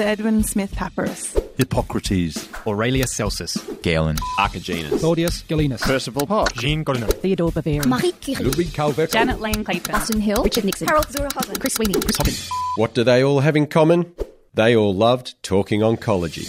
[0.00, 1.36] the Edwin Smith Papyrus.
[1.58, 8.44] Hippocrates, Aurelius Celsus, Galen, Archigenes, Claudius Galenus, Percival Posh, Jean Godinot, Theodor Boveri, Marie Curie,
[8.46, 9.92] Ludwig Calvert, Janet Lane Claypon.
[9.92, 12.32] Austin Hill, Richard Nixon, Harald zur Hausen, Chris Sweeney, Chris Hoppin.
[12.76, 14.14] What do they all have in common?
[14.54, 16.48] They all loved talking oncology.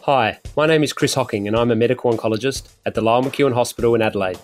[0.00, 3.54] Hi, my name is Chris Hocking and I'm a medical oncologist at the Lyell McEwin
[3.54, 4.40] Hospital in Adelaide.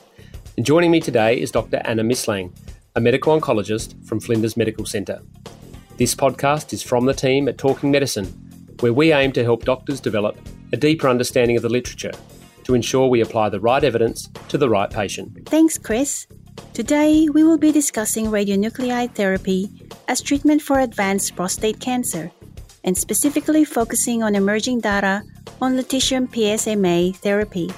[0.56, 1.82] And joining me today is Dr.
[1.84, 2.52] Anna Mislang,
[2.94, 5.22] a medical oncologist from Flinders Medical Centre.
[5.98, 8.26] This podcast is from the team at Talking Medicine,
[8.78, 10.38] where we aim to help doctors develop
[10.72, 12.12] a deeper understanding of the literature
[12.62, 15.48] to ensure we apply the right evidence to the right patient.
[15.48, 16.28] Thanks, Chris.
[16.72, 19.68] Today, we will be discussing radionuclide therapy
[20.06, 22.30] as treatment for advanced prostate cancer,
[22.84, 25.24] and specifically focusing on emerging data
[25.60, 27.72] on lutetium PSMA therapy.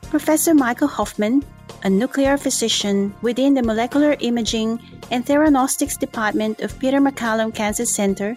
[0.00, 1.44] Professor Michael Hofman,
[1.82, 8.34] a nuclear physician within the Molecular Imaging and Theranostics Department of Peter MacCallum Cancer Center,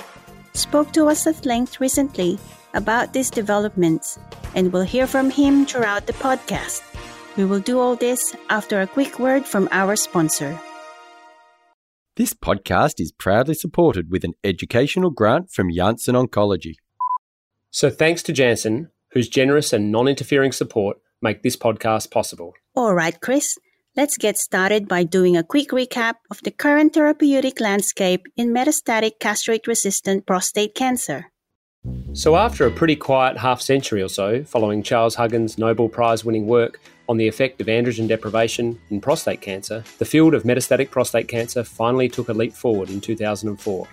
[0.54, 2.38] spoke to us at length recently
[2.74, 4.20] about these developments,
[4.56, 6.82] and we'll hear from him throughout the podcast.
[7.38, 10.60] We will do all this after a quick word from our sponsor.
[12.16, 16.74] This podcast is proudly supported with an educational grant from Janssen Oncology.
[17.72, 22.54] So thanks to Janssen, whose generous and non interfering support make this podcast possible.
[22.76, 23.58] All right, Chris,
[24.00, 29.20] let's get started by doing a quick recap of the current therapeutic landscape in metastatic
[29.20, 31.26] castrate resistant prostate cancer.
[32.14, 36.48] So, after a pretty quiet half century or so following Charles Huggins' Nobel Prize winning
[36.48, 41.28] work on the effect of androgen deprivation in prostate cancer, the field of metastatic prostate
[41.28, 43.86] cancer finally took a leap forward in 2004.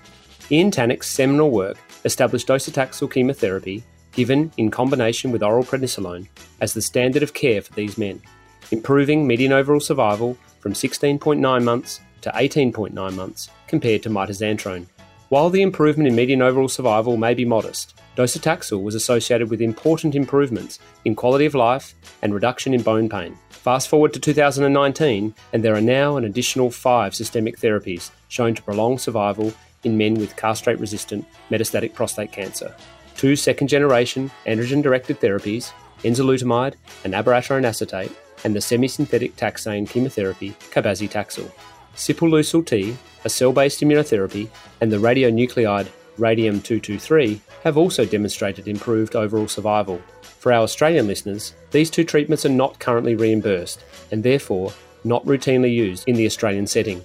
[0.53, 6.29] Ian Tannock's seminal work established docetaxel chemotherapy given in combination with oral prednisolone
[6.61, 8.23] as the standard of care for these men,
[8.71, 14.87] improving median overall survival from 16.9 months to 18.9 months compared to mitoxantrone.
[15.29, 20.15] While the improvement in median overall survival may be modest, docetaxel was associated with important
[20.15, 23.37] improvements in quality of life and reduction in bone pain.
[23.51, 28.63] Fast forward to 2019, and there are now an additional five systemic therapies shown to
[28.63, 29.53] prolong survival
[29.83, 32.73] in men with castrate resistant metastatic prostate cancer.
[33.17, 35.73] Two second generation androgen directed therapies,
[36.05, 36.75] enzalutamide
[37.05, 38.13] and abiraterone acetate,
[38.45, 41.51] and the semi synthetic taxane chemotherapy, cabazitaxel.
[41.95, 44.49] Sipuleucel T, a cell based immunotherapy,
[44.81, 45.89] and the radionuclide
[46.19, 50.01] radium 223 have also demonstrated improved overall survival.
[50.23, 54.73] For our Australian listeners, these two treatments are not currently reimbursed and therefore
[55.05, 57.03] not routinely used in the Australian setting.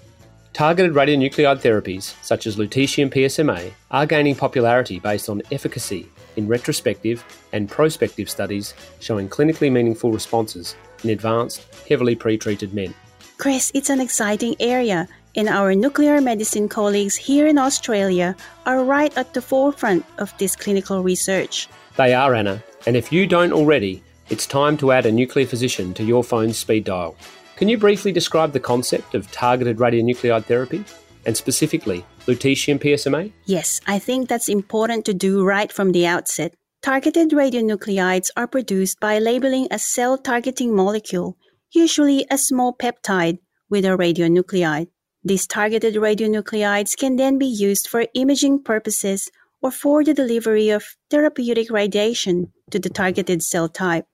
[0.53, 7.23] Targeted radionuclide therapies, such as lutetium PSMA, are gaining popularity based on efficacy in retrospective
[7.53, 12.93] and prospective studies showing clinically meaningful responses in advanced, heavily pretreated men.
[13.37, 18.35] Chris, it's an exciting area, and our nuclear medicine colleagues here in Australia
[18.65, 21.67] are right at the forefront of this clinical research.
[21.97, 25.93] They are, Anna, and if you don't already, it's time to add a nuclear physician
[25.95, 27.15] to your phone's speed dial.
[27.55, 30.83] Can you briefly describe the concept of targeted radionuclide therapy,
[31.25, 33.31] and specifically lutetium PSMA?
[33.45, 36.53] Yes, I think that's important to do right from the outset.
[36.81, 41.37] Targeted radionuclides are produced by labeling a cell targeting molecule,
[41.71, 43.37] usually a small peptide,
[43.69, 44.87] with a radionuclide.
[45.23, 49.29] These targeted radionuclides can then be used for imaging purposes
[49.61, 54.07] or for the delivery of therapeutic radiation to the targeted cell type.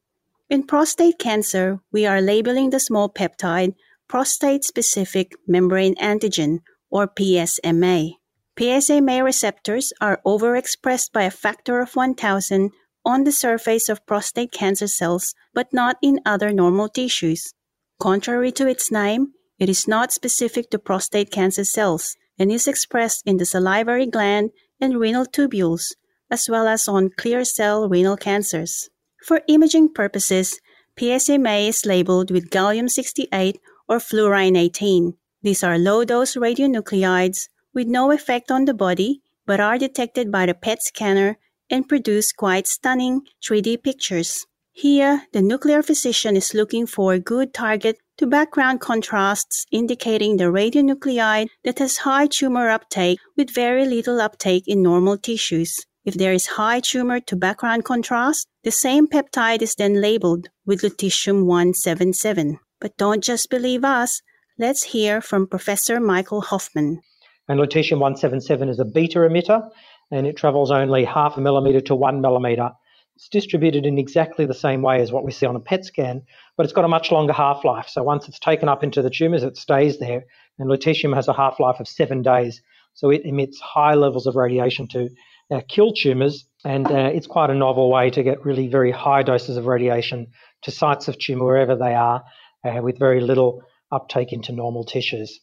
[0.50, 3.76] In prostate cancer, we are labeling the small peptide
[4.10, 8.17] prostate specific membrane antigen or PSMA.
[8.58, 12.72] PSMA receptors are overexpressed by a factor of 1000
[13.06, 17.54] on the surface of prostate cancer cells, but not in other normal tissues.
[18.00, 19.28] Contrary to its name,
[19.60, 24.50] it is not specific to prostate cancer cells and is expressed in the salivary gland
[24.82, 25.94] and renal tubules,
[26.32, 28.90] as well as on clear cell renal cancers.
[29.24, 30.60] For imaging purposes,
[31.00, 35.14] PSMA is labeled with gallium 68 or fluorine 18.
[35.44, 40.48] These are low dose radionuclides with no effect on the body but are detected by
[40.48, 41.38] the PET scanner
[41.70, 44.48] and produce quite stunning 3D pictures.
[44.72, 50.46] Here, the nuclear physician is looking for a good target to background contrasts indicating the
[50.46, 55.78] radionuclide that has high tumor uptake with very little uptake in normal tissues.
[56.04, 60.82] If there is high tumor to background contrast, the same peptide is then labeled with
[60.82, 62.58] lutetium 177.
[62.82, 64.24] But don't just believe us.
[64.58, 67.02] Let's hear from Professor Michael Hofman.
[67.48, 69.70] And lutetium 177 is a beta emitter
[70.12, 72.72] and it travels only half a millimeter to one millimeter.
[73.16, 76.22] It's distributed in exactly the same way as what we see on a PET scan,
[76.56, 77.88] but it's got a much longer half life.
[77.90, 80.26] So once it's taken up into the tumors, it stays there.
[80.60, 82.62] And lutetium has a half life of seven days.
[82.94, 85.10] So it emits high levels of radiation to
[85.50, 89.24] uh, kill tumours, and uh, it's quite a novel way to get really very high
[89.24, 90.28] doses of radiation
[90.64, 92.24] to sites of tumour wherever they are,
[92.66, 95.40] uh, with very little uptake into normal tissues.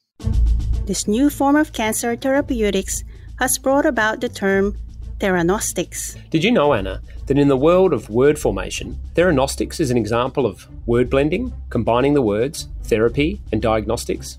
[0.86, 3.04] This new form of cancer therapeutics
[3.38, 4.76] has brought about the term
[5.18, 6.16] theranostics.
[6.28, 10.44] Did you know, Anna, that in the world of word formation, theranostics is an example
[10.44, 14.38] of word blending, combining the words therapy and diagnostics?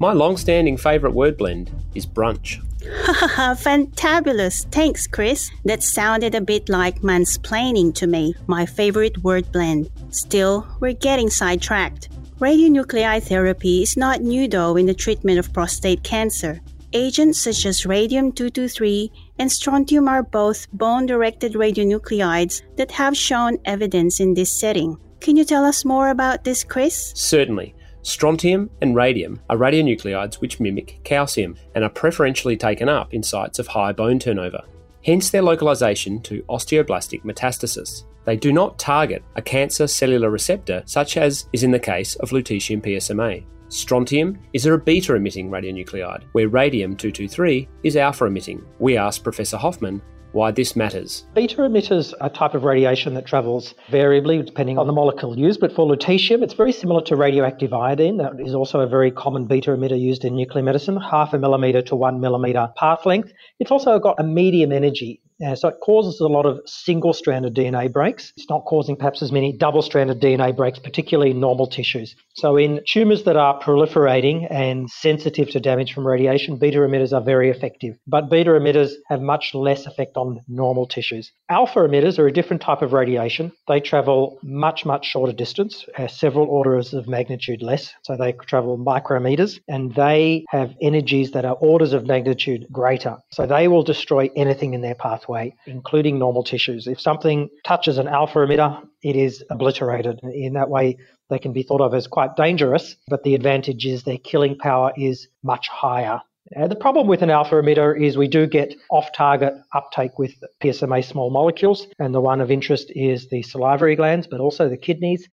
[0.00, 2.60] My long standing favourite word blend is brunch.
[2.82, 4.66] Fantabulous.
[4.72, 5.50] Thanks, Chris.
[5.64, 9.90] That sounded a bit like mansplaining to me, my favorite word blend.
[10.10, 12.08] Still, we're getting sidetracked.
[12.40, 16.60] Radionuclide therapy is not new though in the treatment of prostate cancer.
[16.92, 23.58] Agents such as radium 223 and strontium are both bone directed radionuclides that have shown
[23.64, 24.98] evidence in this setting.
[25.20, 27.12] Can you tell us more about this, Chris?
[27.14, 27.72] Certainly.
[28.02, 33.60] Strontium and radium are radionuclides which mimic calcium and are preferentially taken up in sites
[33.60, 34.62] of high bone turnover,
[35.04, 38.02] hence their localization to osteoblastic metastasis.
[38.24, 42.30] They do not target a cancer cellular receptor, such as is in the case of
[42.30, 43.44] lutetium PSMA.
[43.68, 48.64] Strontium is a beta emitting radionuclide, where radium 223 is alpha emitting.
[48.78, 50.00] We asked Professor Hofman
[50.34, 51.24] why this matters.
[51.34, 55.60] Beta emitters are a type of radiation that travels variably depending on the molecule used,
[55.60, 58.16] but for lutetium, it's very similar to radioactive iodine.
[58.18, 61.82] That is also a very common beta emitter used in nuclear medicine, half a millimeter
[61.82, 63.32] to one millimeter path length.
[63.60, 65.22] It's also got a medium energy.
[65.44, 68.32] Uh, so it causes a lot of single stranded DNA breaks.
[68.36, 72.14] It's not causing perhaps as many double stranded DNA breaks, particularly in normal tissues.
[72.34, 77.22] So, in tumours that are proliferating and sensitive to damage from radiation, beta emitters are
[77.22, 77.96] very effective.
[78.06, 81.32] But beta emitters have much less effect on normal tissues.
[81.48, 83.52] Alpha emitters are a different type of radiation.
[83.68, 87.92] They travel much, much shorter distance, uh, several orders of magnitude less.
[88.02, 93.16] So, they travel micrometers and they have energies that are orders of magnitude greater.
[93.32, 96.86] So, they will destroy anything in their path pathway, including normal tissues.
[96.86, 100.20] If something touches an alpha emitter, it is obliterated.
[100.22, 100.98] In that way,
[101.30, 104.92] they can be thought of as quite dangerous, but the advantage is their killing power
[104.96, 106.20] is much higher.
[106.68, 110.32] The problem with an alpha emitter is we do get off target uptake with
[110.62, 114.76] PSMA small molecules, and the one of interest is the salivary glands, but also the
[114.76, 115.26] kidneys.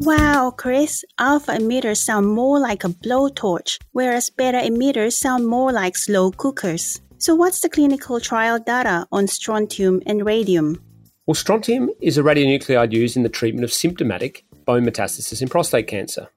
[0.00, 5.96] Wow, Chris, alpha emitters sound more like a blowtorch, whereas beta emitters sound more like
[5.96, 7.00] slow cookers.
[7.24, 10.78] So, what's the clinical trial data on strontium and radium?
[11.24, 15.86] Well, strontium is a radionuclide used in the treatment of symptomatic bone metastasis in prostate
[15.86, 16.28] cancer.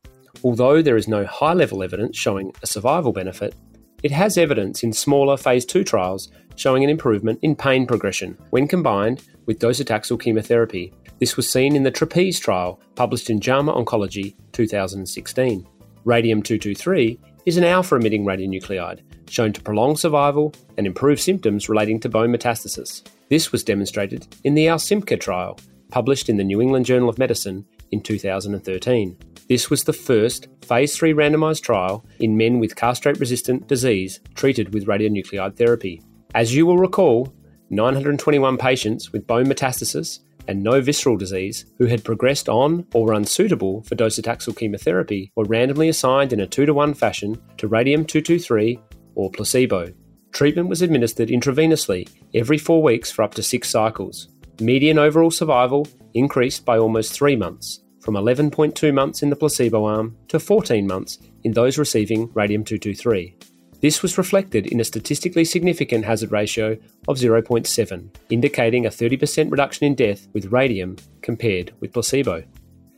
[0.46, 3.54] Although there is no high level evidence showing a survival benefit,
[4.02, 8.66] it has evidence in smaller phase 2 trials showing an improvement in pain progression when
[8.66, 10.94] combined with docetaxel chemotherapy.
[11.20, 15.68] This was seen in the TRAPEZE trial published in JAMA Oncology 2016.
[16.06, 19.00] Radium 223 is an alpha emitting radionuclide
[19.30, 23.08] shown to prolong survival and improve symptoms relating to bone metastasis.
[23.30, 25.58] This was demonstrated in the ALSYMPCA trial,
[25.90, 29.18] published in the New England Journal of Medicine in 2013.
[29.48, 34.74] This was the first phase 3 randomized trial in men with castrate resistant disease treated
[34.74, 36.02] with radionuclide therapy.
[36.36, 37.34] As you will recall,
[37.70, 43.14] 921 patients with bone metastasis and no visceral disease who had progressed on or were
[43.14, 48.06] unsuitable for docetaxel chemotherapy were randomly assigned in a 2 to 1 fashion to radium
[48.06, 48.80] 223
[49.16, 49.94] or placebo.
[50.32, 54.30] Treatment was administered intravenously every four weeks for up to six cycles.
[54.60, 60.16] Median overall survival increased by almost three months, from 11.2 months in the placebo arm
[60.28, 63.36] to 14 months in those receiving radium 223.
[63.80, 69.86] This was reflected in a statistically significant hazard ratio of 0.7, indicating a 30% reduction
[69.86, 72.44] in death with radium compared with placebo.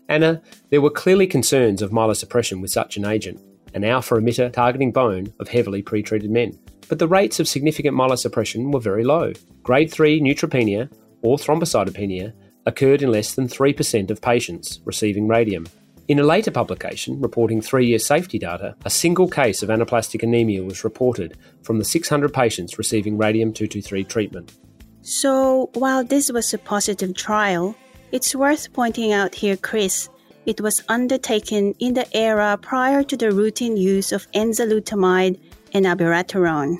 [0.08, 3.42] Anna, there were clearly concerns of myelosuppression with such an agent,
[3.74, 6.58] an alpha emitter targeting bone of heavily pretreated men.
[6.88, 9.34] But the rates of significant myelosuppression were very low.
[9.62, 10.90] Grade 3 neutropenia
[11.22, 12.34] or thrombocytopenia
[12.66, 15.68] occurred in less than 3% of patients receiving radium.
[16.10, 20.64] In a later publication reporting three year safety data, a single case of anaplastic anemia
[20.64, 24.58] was reported from the 600 patients receiving radium 223 treatment.
[25.04, 27.76] So, while this was a positive trial,
[28.12, 30.10] it's worth pointing out here, Chris,
[30.48, 35.40] it was undertaken in the era prior to the routine use of enzalutamide
[35.76, 36.78] and abiraterone.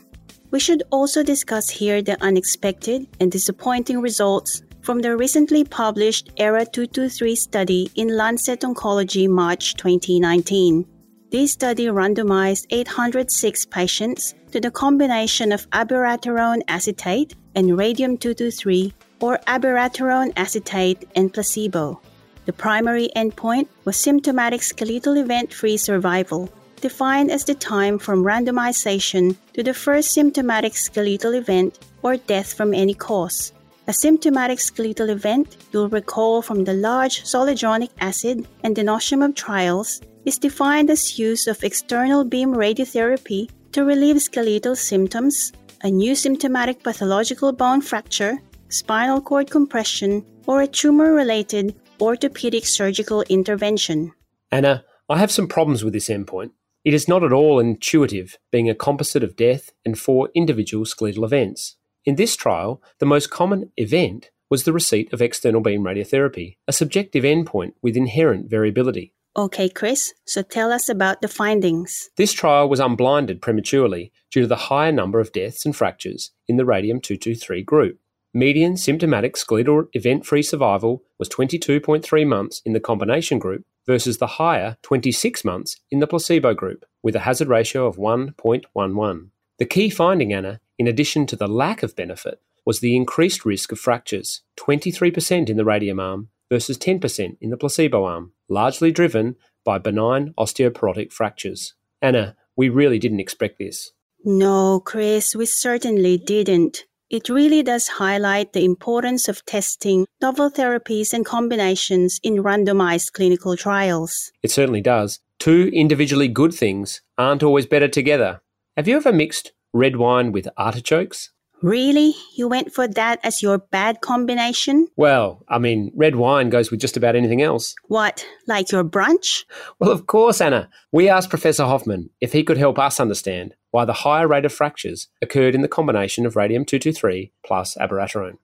[0.50, 6.66] We should also discuss here the unexpected and disappointing results from the recently published ERA
[6.66, 10.84] 223 study in Lancet Oncology March 2019.
[11.30, 19.38] This study randomized 806 patients to the combination of abiraterone acetate and radium 223 or
[19.46, 22.02] abiraterone acetate and placebo.
[22.48, 26.50] The primary endpoint was symptomatic skeletal event free survival.
[26.82, 32.74] defined as the time from randomization to the first symptomatic skeletal event or death from
[32.74, 33.52] any cause.
[33.90, 40.38] A symptomatic skeletal event, you'll recall from the large zoledronic acid and denosumab trials, is
[40.38, 47.52] defined as use of external beam radiotherapy to relieve skeletal symptoms, a new symptomatic pathological
[47.52, 54.12] bone fracture, spinal cord compression, or a tumor related orthopedic surgical intervention.
[54.52, 56.52] Anna, I have some problems with this endpoint.
[56.86, 61.26] It is not at all intuitive, being a composite of death and four individual skeletal
[61.26, 61.78] events.
[62.06, 66.74] In this trial, the most common event was the receipt of external beam radiotherapy, a
[66.74, 69.14] subjective endpoint with inherent variability.
[69.38, 72.10] Okay, Chris, so tell us about the findings.
[72.18, 76.58] This trial was unblinded prematurely due to the higher number of deaths and fractures in
[76.58, 78.00] the radium 223 group.
[78.34, 84.28] Median symptomatic skeletal event free survival was 22.3 months in the combination group versus the
[84.28, 89.30] higher 26 months in the placebo group, with a hazard ratio of 1.11.
[89.58, 93.72] The key finding, Anna, in addition to the lack of benefit, was the increased risk
[93.72, 99.36] of fractures 23% in the radium arm versus 10% in the placebo arm, largely driven
[99.66, 101.76] by benign osteoporotic fractures.
[102.02, 103.92] Anna, we really didn't expect this.
[104.24, 106.86] No, Chris, we certainly didn't.
[107.10, 113.58] It really does highlight the importance of testing novel therapies and combinations in randomized clinical
[113.58, 114.32] trials.
[114.44, 115.20] It certainly does.
[115.40, 118.42] Two individually good things aren't always better together.
[118.78, 121.32] Have you ever mixed red wine with artichokes?
[121.62, 122.14] Really?
[122.36, 124.88] You went for that as your bad combination?
[124.96, 127.76] Well, I mean, red wine goes with just about anything else.
[127.88, 129.44] What, like your brunch?
[129.80, 130.70] Well, of course, Anna.
[130.92, 134.54] We asked Professor Hofman if he could help us understand why the higher rate of
[134.54, 138.38] fractures occurred in the combination of radium 223 plus abiraterone.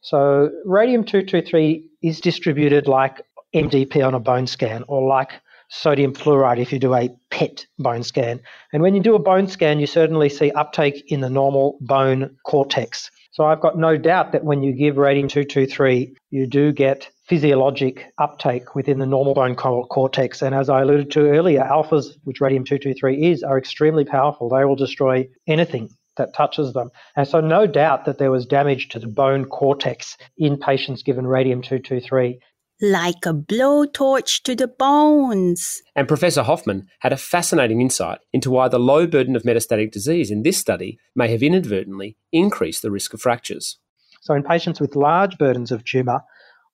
[0.00, 3.22] So, radium 223 is distributed like
[3.54, 5.30] MDP on a bone scan or like
[5.68, 8.40] sodium fluoride if you do a PET bone scan.
[8.72, 12.36] And when you do a bone scan, you certainly see uptake in the normal bone
[12.44, 13.10] cortex.
[13.32, 18.06] So I've got no doubt that when you give radium 223, you do get physiologic
[18.18, 20.40] uptake within the normal bone cortex.
[20.40, 24.48] And as I alluded to earlier, alphas, which radium 223 is, are extremely powerful.
[24.48, 26.90] They will destroy anything that touches them.
[27.14, 31.26] And so, no doubt that there was damage to the bone cortex in patients given
[31.26, 32.40] radium 223
[32.80, 35.82] like a blowtorch to the bones.
[35.94, 40.30] And Professor Hofman had a fascinating insight into why the low burden of metastatic disease
[40.30, 43.78] in this study may have inadvertently increased the risk of fractures.
[44.20, 46.20] So, in patients with large burdens of tumour,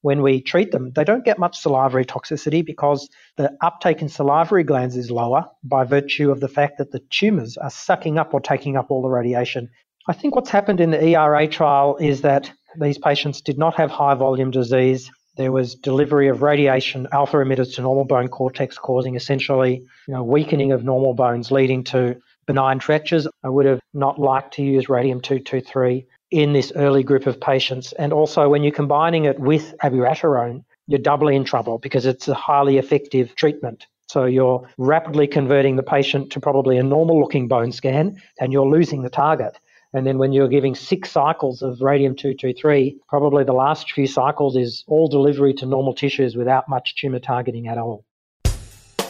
[0.01, 4.65] when we treat them, they don't get much salivary toxicity because the uptake in salivary
[4.65, 8.41] glands is lower by virtue of the fact that the tumours are sucking up or
[8.41, 9.69] taking up all the radiation.
[10.09, 13.91] I think what's happened in the ERA trial is that these patients did not have
[13.93, 19.15] high volume disease there was delivery of radiation alpha emitters to normal bone cortex, causing
[19.15, 23.27] essentially you know, weakening of normal bones, leading to benign fractures.
[23.43, 27.93] I would have not liked to use radium 223 in this early group of patients.
[27.93, 32.35] And also, when you're combining it with abiraterone, you're doubly in trouble because it's a
[32.35, 33.87] highly effective treatment.
[34.09, 38.67] So you're rapidly converting the patient to probably a normal looking bone scan and you're
[38.67, 39.57] losing the target.
[39.95, 44.57] And then when you're giving six cycles of radium 223, probably the last few cycles
[44.57, 48.05] is all delivery to normal tissues without much tumor targeting at all.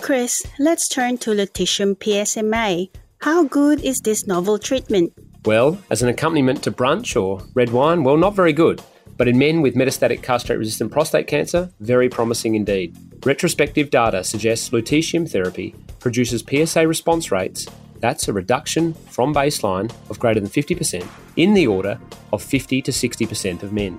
[0.00, 2.90] Chris, let's turn to lutetium PSMA.
[3.20, 5.12] How good is this novel treatment?
[5.44, 8.82] Well, as an accompaniment to brunch or red wine, well, not very good.
[9.16, 12.96] But in men with metastatic castrate resistant prostate cancer, very promising indeed.
[13.24, 17.68] Retrospective data suggests lutetium therapy produces PSA response rates
[18.02, 21.06] that's a reduction from baseline of greater than 50%
[21.36, 21.98] in the order
[22.32, 23.98] of 50 to 60% of men.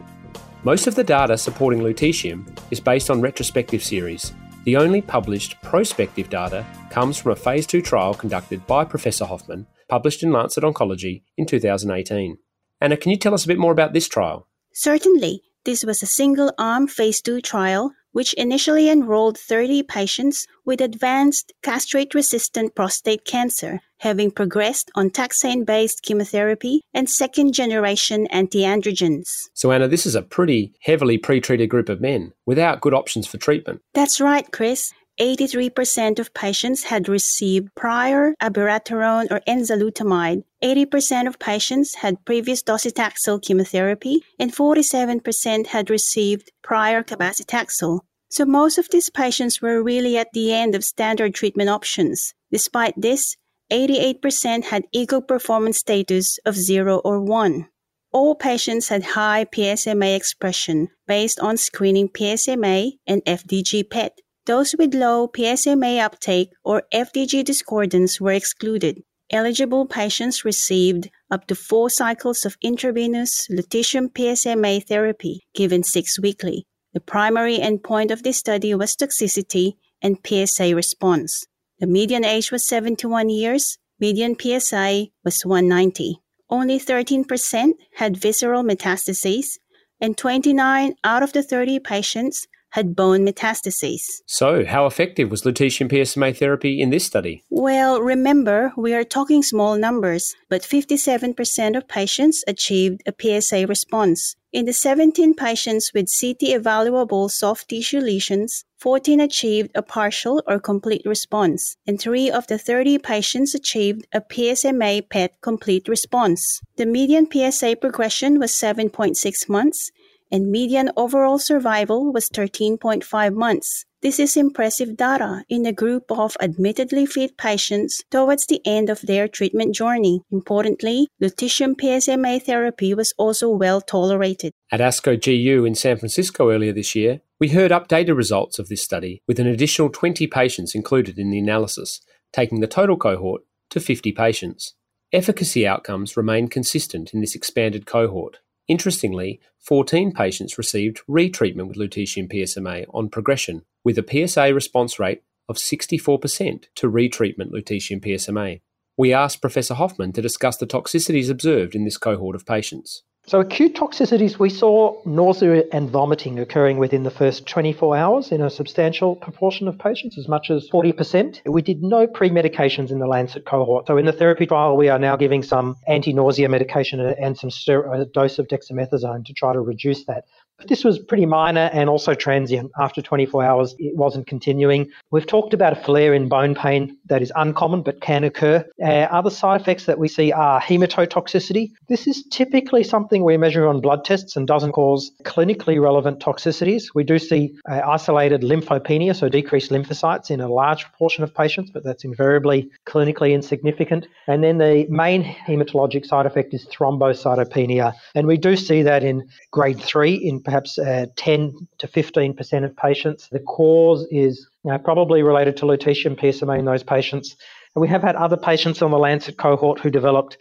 [0.64, 4.34] Most of the data supporting lutetium is based on retrospective series.
[4.66, 9.66] The only published prospective data comes from a phase 2 trial conducted by Professor Hofman,
[9.90, 12.38] published in Lancet Oncology in 2018.
[12.80, 14.48] Anna, can you tell us a bit more about this trial?
[14.74, 15.42] Certainly.
[15.66, 21.52] This was a single arm phase 2 trial which initially enrolled 30 patients with advanced
[21.62, 29.28] castrate resistant prostate cancer, having progressed on taxane based chemotherapy and second generation antiandrogens.
[29.54, 33.38] So, Anna, this is a pretty heavily pretreated group of men without good options for
[33.38, 33.82] treatment.
[33.94, 34.94] That's right, Chris.
[35.20, 40.44] 83% of patients had received prior abiraterone or enzalutamide.
[40.64, 48.00] 80% of patients had previous docetaxel chemotherapy, and 47% had received prior cabazitaxel.
[48.32, 52.34] So most of these patients were really at the end of standard treatment options.
[52.52, 53.36] Despite this,
[53.72, 57.68] 88% had ECOG performance status of 0 or 1.
[58.12, 64.94] All patients had high PSMA expression based on screening PSMA and FDG PET Those with
[64.94, 69.02] low PSMA uptake or FDG discordance were excluded.
[69.32, 76.66] Eligible patients received up to four cycles of intravenous lutetium PSMA therapy given six weekly.
[76.94, 81.46] The primary endpoint of this study was toxicity and PSA response.
[81.80, 86.20] The median age was 71 years, median PSA was 190.
[86.50, 89.58] Only 13% had visceral metastases,
[90.02, 94.02] and 29 out of the 30 patients had bone metastases.
[94.26, 97.44] So, how effective was lutetium PSMA therapy in this study?
[97.52, 104.36] Well, remember, we are talking small numbers, but 57% of patients achieved a PSA response.
[104.52, 110.60] In the 17 patients with CT evaluable soft tissue lesions, 14 achieved a partial or
[110.60, 116.62] complete response, and 3 of the 30 patients achieved a PSMA PET complete response.
[116.78, 119.92] The median PSA progression was 7.6 months,
[120.34, 123.86] and median overall survival was 13.5 months.
[124.02, 129.00] This is impressive data in a group of admittedly fit patients towards the end of
[129.02, 130.22] their treatment journey.
[130.32, 134.52] Importantly, lutetium PSMA therapy was also well tolerated.
[134.72, 138.82] At ASCO GU in San Francisco earlier this year, we heard updated results of this
[138.82, 142.02] study with an additional 20 patients included in the analysis,
[142.34, 144.74] taking the total cohort to 50 patients.
[145.14, 148.40] Efficacy outcomes remain consistent in this expanded cohort.
[148.68, 155.22] Interestingly, 14 patients received retreatment with lutetium PSMA on progression, with a PSA response rate
[155.50, 158.62] of 64% to retreatment lutetium PSMA.
[158.96, 163.04] We asked Professor Hofman to discuss the toxicities observed in this cohort of patients.
[163.26, 168.42] So, acute toxicities, we saw nausea and vomiting occurring within the first 24 hours in
[168.42, 171.40] a substantial proportion of patients, as much as 40%.
[171.46, 173.88] We did no pre medications in the Lancet cohort.
[173.88, 177.50] So, in the TheraP trial, we are now giving some anti nausea medication and some
[177.70, 180.26] a dose of dexamethasone to try to reduce that.
[180.64, 182.72] But this was pretty minor and also transient.
[182.80, 184.90] After 24 hours, it wasn't continuing.
[185.12, 188.66] We've talked about a flare in bone pain that is uncommon but can occur.
[188.82, 191.72] Uh, other side effects that we see are hematotoxicity.
[191.90, 196.84] This is typically something we measure on blood tests and doesn't cause clinically relevant toxicities.
[196.96, 201.72] We do see uh, isolated lymphopenia, so decreased lymphocytes in a large proportion of patients,
[201.72, 204.08] but that's invariably clinically insignificant.
[204.28, 207.94] And then the main hematologic side effect is thrombocytopenia.
[208.16, 212.78] And we do see that in grade 3 in perhaps uh, 10 to 15% of
[212.78, 213.28] patients.
[213.32, 214.48] The cause is
[214.84, 217.36] probably related to lutetium PSMA in those patients.
[217.74, 220.38] And we have had other patients on the Lancet cohort who developed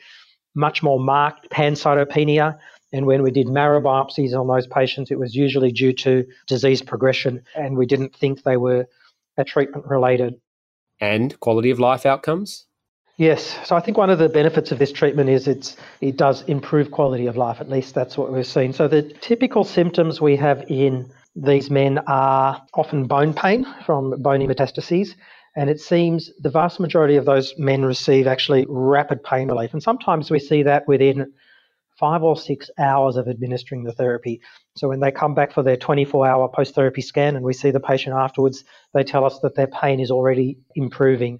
[0.55, 2.59] much more marked pancytopenia.
[2.93, 6.83] And when we did marrow biopsies on those patients, it was usually due to disease
[6.83, 8.87] progression, and we didn't think they were
[9.39, 10.35] a treatment related.
[11.01, 12.67] And quality of life outcomes?
[13.19, 13.59] Yes.
[13.65, 16.91] So I think one of the benefits of this treatment is it's it does improve
[16.91, 17.61] quality of life.
[17.61, 18.73] At least that's what we've seen.
[18.73, 24.47] So the typical symptoms we have in these men are often bone pain from bony
[24.47, 25.15] metastases.
[25.55, 29.75] And it seems the vast majority of those men receive actually rapid pain relief.
[29.75, 31.33] And sometimes we see that within
[31.99, 34.41] five or six hours of administering the therapy.
[34.77, 37.71] So when they come back for their 24 hour post therapy scan and we see
[37.71, 41.39] the patient afterwards, they tell us that their pain is already improving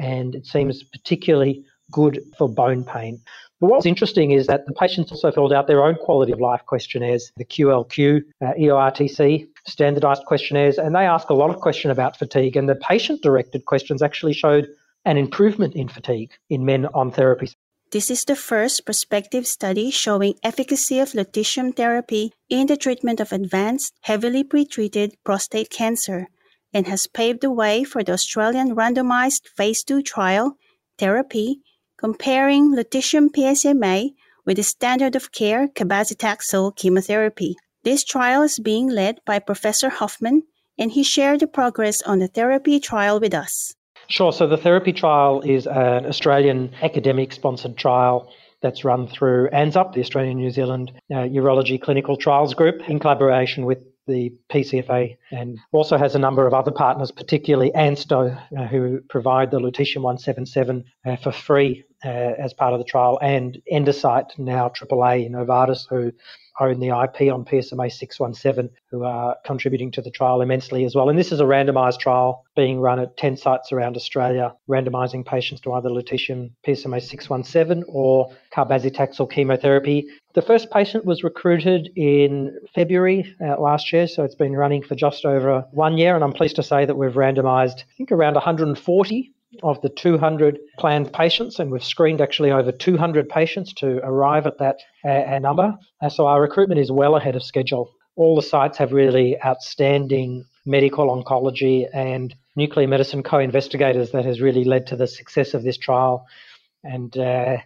[0.00, 3.20] and it seems particularly good for bone pain.
[3.60, 6.62] But what's interesting is that the patients also filled out their own quality of life
[6.66, 12.18] questionnaires, the QLQ, uh, EORTC, standardized questionnaires, and they ask a lot of questions about
[12.18, 12.56] fatigue.
[12.56, 14.68] And the patient directed questions actually showed
[15.04, 17.50] an improvement in fatigue in men on therapy.
[17.92, 23.32] This is the first prospective study showing efficacy of lutetium therapy in the treatment of
[23.32, 26.28] advanced, heavily pretreated prostate cancer
[26.72, 30.56] and has paved the way for the Australian randomized phase 2 trial,
[30.98, 31.56] TheraP,
[31.96, 37.56] comparing lutetium PSMA with the standard of care cabazitaxel chemotherapy.
[37.84, 40.42] This trial is being led by Professor Hofman,
[40.78, 43.74] and he shared the progress on the TheraP trial with us.
[44.08, 44.32] Sure.
[44.32, 48.30] So the TheraP trial is an Australian academic sponsored trial
[48.60, 53.66] that's run through ANZUP, the Australian New Zealand uh, Urology Clinical Trials Group, in collaboration
[53.66, 59.00] with the PCFA and also has a number of other partners, particularly ANSTO, uh, who
[59.08, 64.38] provide the lutetium 177 uh, for free uh, as part of the trial, and Endocyte,
[64.38, 66.12] now AAA Novartis, who
[66.60, 71.08] own the IP on PSMA 617, who are contributing to the trial immensely as well.
[71.08, 75.60] And this is a randomized trial being run at 10 sites around Australia, randomizing patients
[75.62, 80.06] to either lutetium PSMA 617 or cabazitaxel chemotherapy.
[80.34, 84.94] The first patient was recruited in February uh, last year, so it's been running for
[84.94, 86.14] just over one year.
[86.14, 90.58] And I'm pleased to say that we've randomized, I think, around 140 of the 200
[90.78, 95.76] planned patients, and we've screened actually over 200 patients to arrive at that uh, number.
[96.00, 97.90] Uh, so our recruitment is well ahead of schedule.
[98.16, 104.40] All the sites have really outstanding medical oncology and nuclear medicine co investigators that has
[104.40, 106.26] really led to the success of this trial.
[106.84, 107.58] And uh,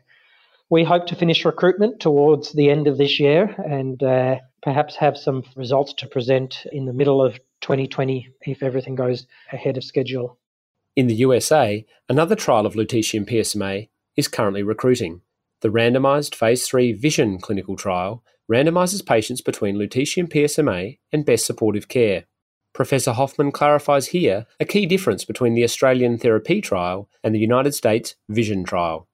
[0.71, 5.17] we hope to finish recruitment towards the end of this year and uh, perhaps have
[5.17, 10.39] some results to present in the middle of 2020 if everything goes ahead of schedule.
[10.97, 15.21] In the USA, another trial of lutetium PSMA is currently recruiting.
[15.61, 21.89] The randomized phase 3 Vision clinical trial randomizes patients between lutetium PSMA and best supportive
[21.89, 22.25] care.
[22.73, 27.75] Professor Hofman clarifies here a key difference between the Australian TheraP trial and the United
[27.75, 29.07] States Vision trial.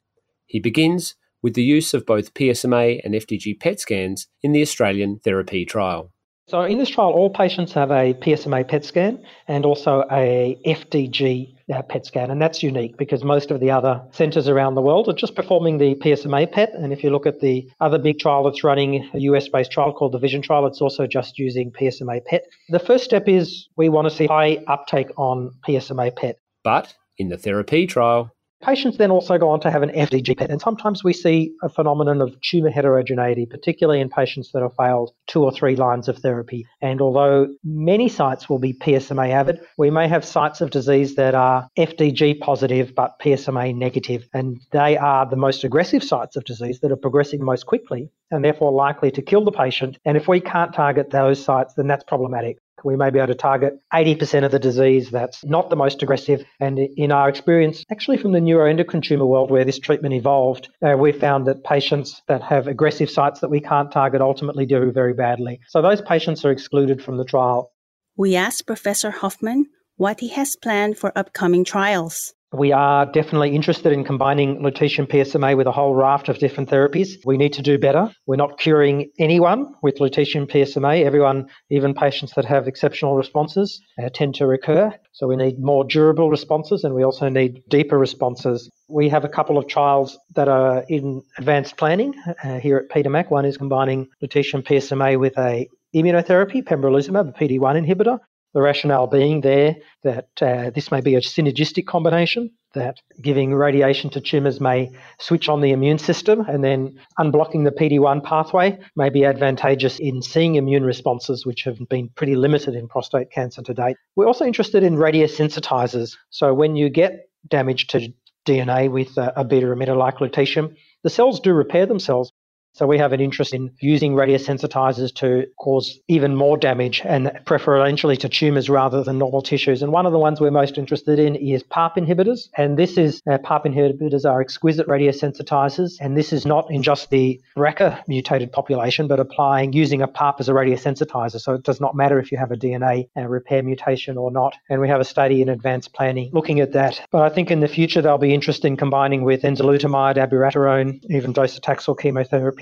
[0.47, 5.19] He begins with the use of both PSMA and FDG PET scans in the Australian
[5.19, 6.13] TheraP trial.
[6.49, 11.55] So, in this trial, all patients have a PSMA PET scan and also a FDG
[11.73, 15.09] uh, PET scan, and that's unique because most of the other centres around the world
[15.09, 16.73] are just performing the PSMA PET.
[16.75, 19.93] And if you look at the other big trial that's running, a US based trial
[19.93, 22.45] called the Vision trial, it's also just using PSMA PET.
[22.69, 26.39] The first step is we want to see high uptake on PSMA PET.
[26.65, 30.51] But in the TheraP trial, Patients then also go on to have an FDG PET,
[30.51, 35.11] and sometimes we see a phenomenon of tumour heterogeneity, particularly in patients that have failed
[35.27, 36.65] two or three lines of therapy.
[36.81, 41.35] And although many sites will be PSMA avid, we may have sites of disease that
[41.35, 46.79] are FDG positive but PSMA negative, and they are the most aggressive sites of disease
[46.81, 49.99] that are progressing most quickly and therefore likely to kill the patient.
[50.05, 52.59] And if we can't target those sites, then that's problematic.
[52.85, 56.45] We may be able to target 80% of the disease that's not the most aggressive.
[56.61, 60.97] And in our experience, actually from the neuroendocrine tumor world where this treatment evolved, uh,
[60.97, 65.15] we found that patients that have aggressive sites that we can't target ultimately do very
[65.15, 65.61] badly.
[65.69, 67.73] So those patients are excluded from the trial.
[68.17, 69.65] We asked Professor Hofman
[69.97, 72.35] what he has planned for upcoming trials.
[72.53, 77.17] We are definitely interested in combining lutetium PSMA with a whole raft of different therapies.
[77.25, 78.13] We need to do better.
[78.27, 81.03] We're not curing anyone with lutetium PSMA.
[81.03, 84.93] Everyone, even patients that have exceptional responses, uh, tend to recur.
[85.13, 88.69] So we need more durable responses and we also need deeper responses.
[88.87, 93.09] We have a couple of trials that are in advanced planning uh, here at Peter
[93.09, 93.31] Mac.
[93.31, 98.19] One is combining lutetium PSMA with a immunotherapy, pembrolizumab, a PD-1 inhibitor,
[98.55, 104.11] the rationale being there that uh, this may be a synergistic combination, that giving radiation
[104.11, 109.11] to tumours may switch on the immune system and then unblocking the PD1 pathway may
[109.11, 113.75] be advantageous in seeing immune responses, which have been pretty limited in prostate cancer to
[113.75, 113.97] date.
[114.17, 116.17] We're also interested in radiosensitizers.
[116.31, 118.13] So when you get damage to
[118.47, 122.33] DNA with a, a beta emitter like lutetium, the cells do repair themselves,
[122.75, 128.17] so we have an interest in using radiosensitizers to cause even more damage and preferentially
[128.17, 129.83] to tumors rather than normal tissues.
[129.83, 132.49] And one of the ones we're most interested in is PARP inhibitors.
[132.57, 135.99] And this is uh, PARP inhibitors are exquisite radiosensitizers.
[136.01, 140.41] And this is not in just the BRCA mutated population, but applying using a PARP
[140.41, 141.41] as a radiosensitizer.
[141.41, 144.55] So it does not matter if you have a DNA uh, repair mutation or not.
[144.71, 147.03] And we have a study in advanced planning looking at that.
[147.11, 151.35] But I think in the future they'll be interested in combining with enzalutamide, abiraterone, even
[151.35, 152.62] docetaxel chemotherapy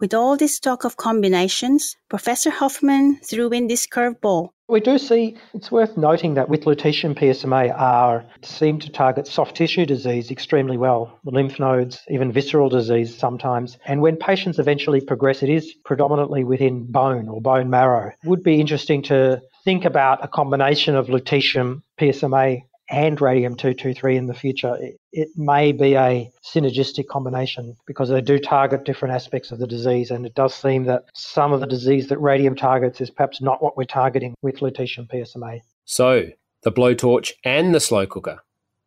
[0.00, 4.50] with all this talk of combinations, Professor Hofman threw in this curveball.
[4.68, 9.56] We do see it's worth noting that with lutetium PSMA are seem to target soft
[9.56, 13.78] tissue disease extremely well, the lymph nodes, even visceral disease sometimes.
[13.86, 18.12] And when patients eventually progress, it is predominantly within bone or bone marrow.
[18.22, 24.16] It would be interesting to think about a combination of lutetium PSMA and radium 223
[24.16, 29.14] in the future, it, it, may be a synergistic combination because they do target different
[29.14, 30.10] aspects of the disease.
[30.10, 33.62] And it does seem that some of the disease that radium targets is perhaps not
[33.62, 35.60] what we're targeting with lutetium PSMA.
[35.84, 36.30] So,
[36.62, 38.40] the blowtorch and the slow cooker.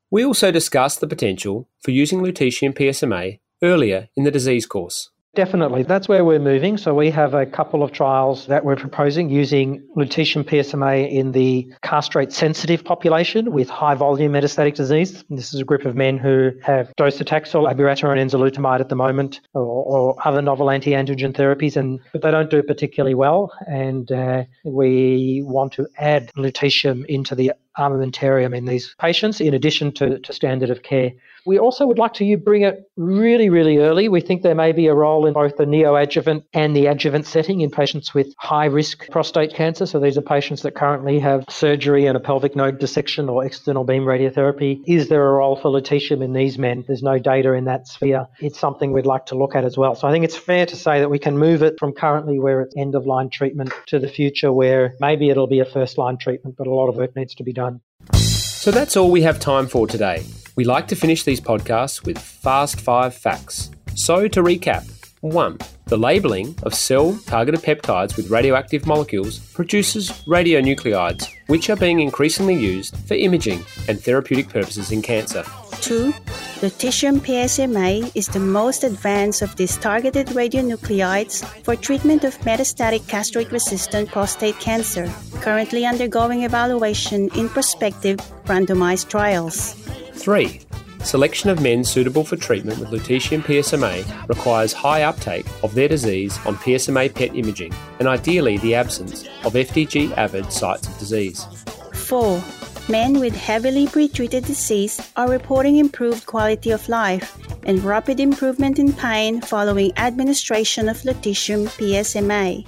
[0.10, 5.10] We also discussed the potential for using lutetium PSMA earlier in the disease course.
[5.34, 5.84] Definitely.
[5.84, 6.76] That's where we're moving.
[6.76, 11.72] So we have a couple of trials that we're proposing using lutetium PSMA in the
[11.84, 15.24] castrate sensitive population with high volume metastatic disease.
[15.30, 19.64] This is a group of men who have docetaxel, abiraterone, enzalutamide at the moment or,
[19.64, 23.54] or other novel anti-androgen therapies, and but they don't do particularly well.
[23.68, 29.92] And uh, we want to add lutetium into the armamentarium in these patients in addition
[29.94, 31.12] to, to standard of care.
[31.44, 34.10] We also would like to bring it really, really early.
[34.10, 37.62] We think there may be a role in both the neoadjuvant and the adjuvant setting
[37.62, 39.88] in patients with high risk prostate cancer.
[39.88, 43.84] So these are patients that currently have surgery and a pelvic node dissection or external
[43.84, 44.84] beam radiotherapy.
[44.86, 46.84] Is there a role for lutetium in these men?
[46.86, 48.28] There's no data in that sphere.
[48.40, 49.96] It's something we'd like to look at as well.
[49.96, 52.62] So I think it's fair to say that we can move it from currently where
[52.62, 56.18] it's end of line treatment to the future where maybe it'll be a first line
[56.18, 57.61] treatment, but a lot of work needs to be done.
[58.14, 60.24] So that's all we have time for today.
[60.56, 63.72] We like to finish these podcasts with fast five facts.
[63.96, 64.90] So to recap
[65.22, 65.60] 1.
[65.86, 72.56] The labelling of cell targeted peptides with radioactive molecules produces radionuclides, which are being increasingly
[72.56, 75.44] used for imaging and therapeutic purposes in cancer.
[75.82, 76.14] 2.
[76.62, 83.52] Lutetium PSMA is the most advanced of these targeted radionuclides for treatment of metastatic castrate
[83.52, 89.74] resistant prostate cancer, currently undergoing evaluation in prospective randomized trials.
[90.14, 90.62] 3.
[91.04, 96.38] Selection of men suitable for treatment with lutetium PSMA requires high uptake of their disease
[96.46, 101.44] on PSMA PET imaging and ideally the absence of FDG avid sites of disease.
[101.94, 102.40] 4.
[102.92, 108.92] Men with heavily pretreated disease are reporting improved quality of life and rapid improvement in
[108.92, 112.68] pain following administration of lutetium PSMA.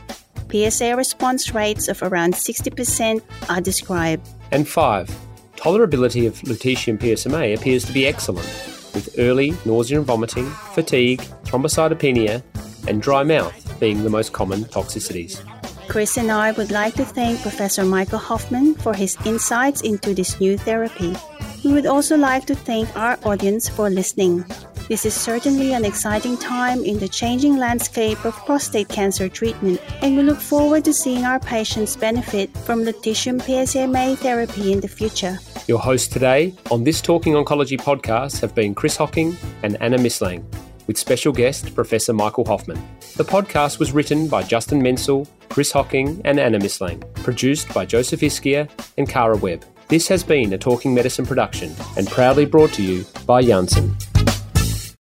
[0.50, 4.26] PSA response rates of around 60% are described.
[4.52, 5.14] And 5.
[5.58, 8.48] Tolerability of lutetium PSMA appears to be excellent,
[8.94, 12.42] with early nausea and vomiting, fatigue, thrombocytopenia,
[12.88, 15.44] and dry mouth being the most common toxicities.
[15.88, 20.40] Chris and I would like to thank Professor Michael Hofman for his insights into this
[20.40, 21.16] new therapy.
[21.64, 24.46] We would also like to thank our audience for listening.
[24.90, 30.18] This is certainly an exciting time in the changing landscape of prostate cancer treatment, and
[30.18, 35.40] we look forward to seeing our patients benefit from lutetium PSMA therapy in the future.
[35.68, 40.44] Your hosts today on this Talking Oncology podcast have been Chris Hocking and Anna Mislang,
[40.88, 42.82] with special guest Professor Michael Hofman.
[43.16, 48.22] The podcast was written by Justin Mensel, Chris Hocking, and Anna Mislang, produced by Joseph
[48.22, 49.66] Iskia and Cara Webb.
[49.88, 53.96] This has been a Talking Medicine production and proudly brought to you by Janssen.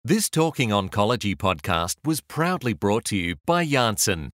[0.06, 4.32] This Talking Oncology podcast was proudly brought to you by Janssen,